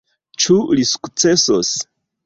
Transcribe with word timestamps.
Ĉu 0.45 0.57
li 0.79 0.87
sukcesos? 0.93 1.79